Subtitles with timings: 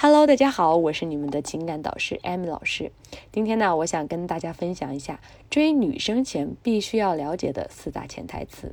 [0.00, 2.92] Hello，大家好，我是你们的情感导师 Amy 老师。
[3.32, 5.18] 今天呢，我想跟大家分享一下
[5.50, 8.72] 追女生前必须要了解的四大潜台词。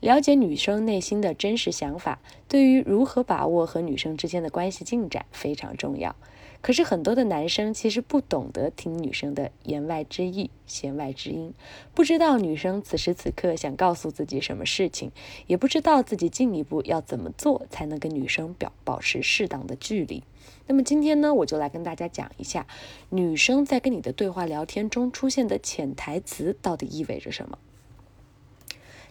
[0.00, 6.14] 了解女生内心的真实想法，对于如何把握和女生之间的关系进展非常重要。
[6.60, 11.54] 可是很多的男生其实不懂得听女生的言外之意、弦外之音，
[11.94, 15.12] 不知道女生此时此刻想告诉自己什么事情，
[15.46, 20.24] 也不知道自己进一步要怎么做才能跟女生表保持适当的距离。
[20.66, 22.66] 那么今天呢，我就来跟大家讲一下，
[23.10, 27.58] 女生在跟你的对话聊天中出现的潜台词到底意味着什么。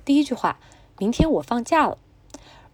[0.04, 0.60] 第一句话，
[1.00, 1.98] 明天我放假了。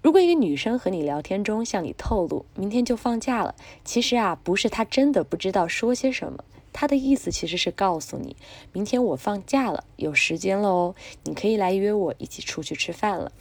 [0.01, 8.35] 如果一个女生和你聊天中向你透露明天就放假了，其实啊不是她真的不知道说些什么，她的意思其实是告诉你，
[8.71, 13.31] 明天我放假了，有时间了哦，你可以来约我一起出去吃饭了。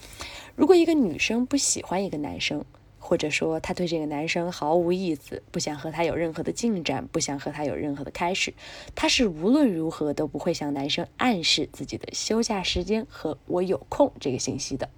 [0.55, 2.65] 如果一个女生不喜欢一个男生，
[3.05, 8.55] 或者说她对这个男生毫无意思，不想和他有任何的进展，不想和他有任何的开始，
[8.95, 14.89] 她是无论如何都不会向男生暗示自己的休假时间和我有空这个信息的。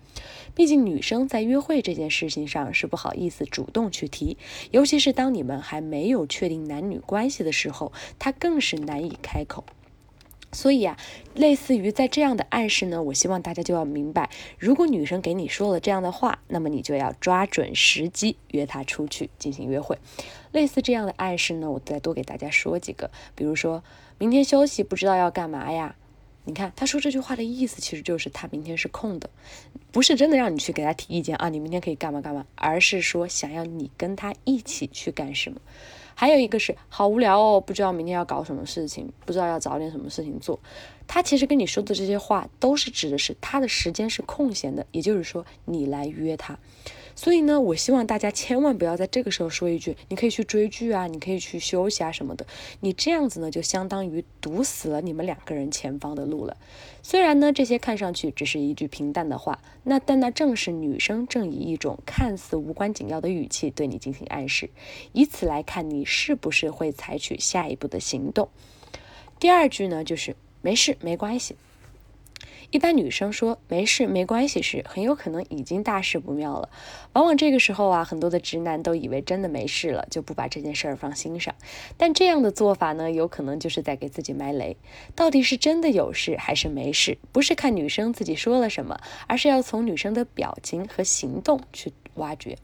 [0.55, 4.37] 毕竟女生在约会这件事情上是不好意思主动去提，
[4.71, 9.65] 尤其是当你们还没有确定男女关系的时候，她更是难以开口。
[10.55, 10.97] 所以啊，
[11.35, 19.99] 类似于在这样的暗示呢，我希望大家就要明白，如果女生给你说了这样的话，那么你就要抓准时机约她出去进行约会。
[20.53, 23.83] 类似这样的暗示呢，我再多给大家说几个，比如说
[24.19, 25.97] 明天休息不知道要干嘛呀。
[26.47, 29.31] 你看他说这句话的意思，其实就是他明天是空的，
[29.91, 35.59] 不是真的让你去给他提意见啊，你明天可以干嘛干嘛，而是说想要你跟他一起去干什么。
[36.15, 40.59] 还有一个是好无聊哦，不知道明天要搞什么事情，不知道要找点什么事情做。
[41.07, 46.59] 他其实跟你说的这些话，都是指的是他的时间是空闲的，也就是说你来约他。
[47.17, 52.47] 所以呢，我希望大家千万不要在这个时候说一句“你可以去追剧啊，你可以去休息啊什么的”。
[52.81, 56.57] 你这样子呢，就相当于堵死了你们两个人前方的路了。
[57.03, 64.71] 虽然呢，这些看上去只是一句平淡的话，那但那正是女生正以一种看似无关紧要的语气对你进行暗示，
[65.13, 68.49] 以此来看你是不是会采取下一步的行动。
[69.39, 71.55] 第二句呢，就是没事，没关系。
[72.75, 76.69] 一般女生说没事没关系时，很有可能已经大事不妙了。
[77.13, 81.55] 往往这个时候啊，很多的直男都以为真的没事了，就不把这件事儿放心上。
[81.97, 84.77] 但这样的做法呢，有可能就是在给自己埋雷。
[85.15, 88.99] 到底是真的有事还是没事，不是看女生自己说了什么，
[89.29, 92.59] 而是要从女生的表情和行动去挖掘。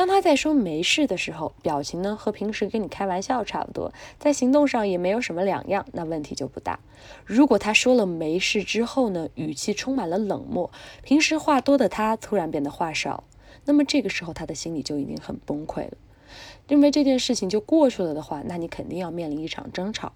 [0.00, 6.80] 当他在说没事的时候，表情呢和平时跟你开玩笑差不多，在行动上也没有什么两样，那问题就不大。
[7.26, 10.70] 如果他说了没事之后呢，语气充满了冷漠，
[11.02, 13.24] 平时话多的他突然变得话少，
[13.66, 15.92] 那么这个时候他的心里就已经很崩溃了。
[16.68, 20.12] 认为这件事情就过去了的话，那你肯定要面临一场争吵。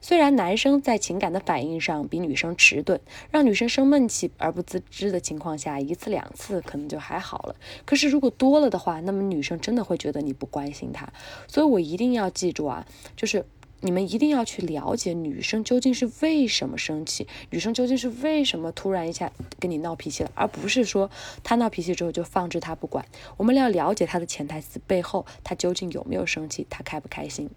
[0.00, 7.56] 虽然男生在情感的反应上比女生迟钝，让女生生闷气而不自知的情况下，一次两次可能就还好了。
[7.84, 11.12] 可是如果多了的话，那么女生真的会觉得你不关心她。
[11.46, 12.86] 所以我一定要记住啊，
[13.16, 13.44] 就是。
[13.80, 19.30] 你们一定要去了解女生究竟是为什么生气，女生究竟是为什么突然一下
[19.60, 21.08] 跟你闹脾气了，而不是说
[21.44, 23.04] 她闹脾气之后就放置她不管。
[23.36, 27.48] 我们要了解她的潜台词背后，她究竟有没有生气，她开不开心。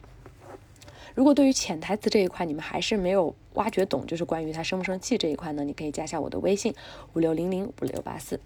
[1.15, 6.75] 如果对于潜台词这一块你们还是没有挖掘懂，就是关于她生不生气这一块呢，你可以加下我的微信
[7.13, 8.39] 五六零零五六八四。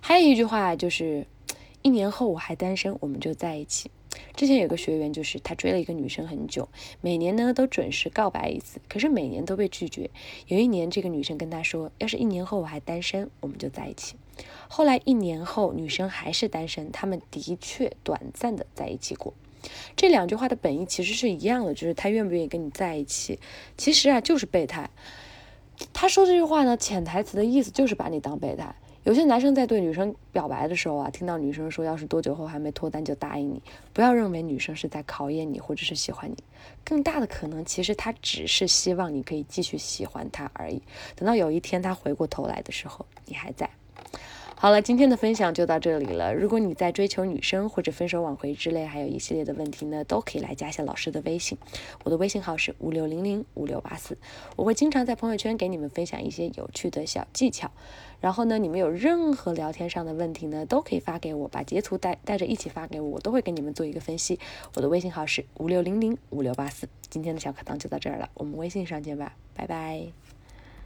[0.00, 1.26] 还有一句话就是，
[1.82, 3.90] 一年后我还单身，我们就在一起。
[4.34, 6.68] 之前有个学员，就是他追了一个女生很久，
[7.00, 10.10] 每年呢都准时告白一次，可是每年都被拒绝。
[10.46, 14.16] 有一年，这个女生跟他说：“要是一年后我还单身，我们就在一起。”
[14.68, 19.34] 后来一年后，女生还是单身，他们的确短暂的在一起过。
[19.96, 23.40] 这两句话的本意其实是一样的，就是他愿不愿意跟你在一起，
[23.76, 24.88] 其实啊就是备胎。
[25.92, 28.74] 他说这句话呢，潜台词的意思就是把你当备胎。
[29.04, 36.36] 有些男生在对女生表白的时候啊，听到女生说要是多久后还没脱单就答应你，不要认为女生是在考验你或者是喜欢你，
[36.84, 40.82] 更大的可能其实他只是希望你可以继续喜欢他而已。
[41.16, 43.70] 等到有一天他回过头来的时候，你还在。
[44.60, 46.34] 好了，今天的分享就到这里了。
[46.34, 51.56] 如果你在追求女生或者分手挽回之类，还有一系列的问题呢，都可以来加一下老师的微信。
[52.02, 54.18] 我的微信号是五六零零五六八四，
[54.56, 57.70] 我会经常在朋友圈给你们分享一些有趣的小技巧。
[58.20, 64.40] 然后呢，你们有任何聊天上的问题呢，都可以发给我，把截图带带着一起发给我，我都会给你们做一个分析。
[64.74, 66.88] 我的微信号是五六零零五六八四。
[67.08, 70.27] 今天的小课堂就到这儿了，我们微信上见吧，拜拜。